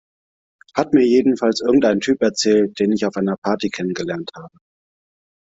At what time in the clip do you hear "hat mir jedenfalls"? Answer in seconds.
0.73-1.61